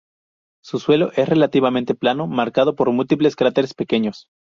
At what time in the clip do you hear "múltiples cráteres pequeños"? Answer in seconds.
2.91-4.29